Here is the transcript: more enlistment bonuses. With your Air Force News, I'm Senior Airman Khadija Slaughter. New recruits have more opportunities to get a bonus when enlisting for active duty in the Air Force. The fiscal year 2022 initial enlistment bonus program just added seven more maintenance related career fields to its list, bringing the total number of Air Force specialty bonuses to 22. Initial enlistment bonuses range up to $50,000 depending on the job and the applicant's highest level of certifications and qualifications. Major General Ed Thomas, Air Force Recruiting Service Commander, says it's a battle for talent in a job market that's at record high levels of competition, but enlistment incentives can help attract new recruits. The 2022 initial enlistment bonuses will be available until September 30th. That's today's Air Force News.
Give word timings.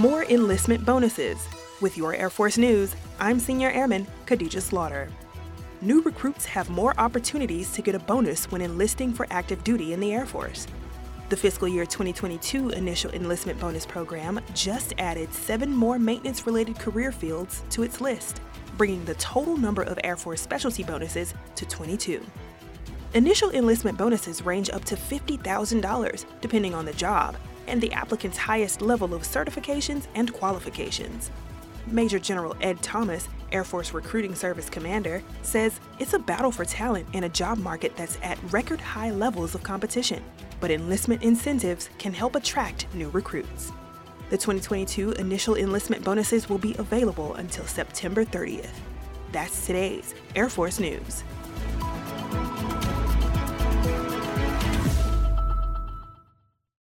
more 0.00 0.24
enlistment 0.24 0.82
bonuses. 0.86 1.46
With 1.82 1.98
your 1.98 2.14
Air 2.14 2.30
Force 2.30 2.56
News, 2.56 2.96
I'm 3.18 3.38
Senior 3.38 3.68
Airman 3.68 4.06
Khadija 4.24 4.62
Slaughter. 4.62 5.10
New 5.82 6.00
recruits 6.00 6.46
have 6.46 6.70
more 6.70 6.98
opportunities 6.98 7.70
to 7.72 7.82
get 7.82 7.94
a 7.94 7.98
bonus 7.98 8.50
when 8.50 8.62
enlisting 8.62 9.12
for 9.12 9.26
active 9.28 9.62
duty 9.62 9.92
in 9.92 10.00
the 10.00 10.14
Air 10.14 10.24
Force. 10.24 10.66
The 11.28 11.36
fiscal 11.36 11.68
year 11.68 11.84
2022 11.84 12.70
initial 12.70 13.10
enlistment 13.10 13.60
bonus 13.60 13.84
program 13.84 14.40
just 14.54 14.94
added 14.96 15.30
seven 15.34 15.70
more 15.70 15.98
maintenance 15.98 16.46
related 16.46 16.78
career 16.78 17.12
fields 17.12 17.62
to 17.68 17.82
its 17.82 18.00
list, 18.00 18.40
bringing 18.78 19.04
the 19.04 19.16
total 19.16 19.58
number 19.58 19.82
of 19.82 19.98
Air 20.02 20.16
Force 20.16 20.40
specialty 20.40 20.82
bonuses 20.82 21.34
to 21.56 21.66
22. 21.66 22.24
Initial 23.12 23.50
enlistment 23.50 23.98
bonuses 23.98 24.46
range 24.46 24.70
up 24.70 24.82
to 24.86 24.96
$50,000 24.96 26.24
depending 26.40 26.74
on 26.74 26.86
the 26.86 26.94
job 26.94 27.36
and 27.70 27.80
the 27.80 27.92
applicant's 27.92 28.36
highest 28.36 28.82
level 28.82 29.14
of 29.14 29.22
certifications 29.22 30.06
and 30.14 30.32
qualifications. 30.32 31.30
Major 31.86 32.18
General 32.18 32.56
Ed 32.60 32.82
Thomas, 32.82 33.28
Air 33.52 33.64
Force 33.64 33.92
Recruiting 33.92 34.34
Service 34.34 34.68
Commander, 34.68 35.22
says 35.42 35.80
it's 35.98 36.12
a 36.12 36.18
battle 36.18 36.52
for 36.52 36.64
talent 36.64 37.06
in 37.14 37.24
a 37.24 37.28
job 37.28 37.58
market 37.58 37.96
that's 37.96 38.18
at 38.22 38.38
record 38.52 38.80
high 38.80 39.10
levels 39.10 39.54
of 39.54 39.62
competition, 39.62 40.22
but 40.60 40.70
enlistment 40.70 41.22
incentives 41.22 41.88
can 41.98 42.12
help 42.12 42.36
attract 42.36 42.86
new 42.94 43.08
recruits. 43.10 43.72
The 44.28 44.36
2022 44.36 45.12
initial 45.12 45.56
enlistment 45.56 46.04
bonuses 46.04 46.48
will 46.48 46.58
be 46.58 46.76
available 46.78 47.34
until 47.34 47.64
September 47.64 48.24
30th. 48.24 48.70
That's 49.32 49.66
today's 49.66 50.14
Air 50.36 50.48
Force 50.48 50.78
News. 50.78 51.24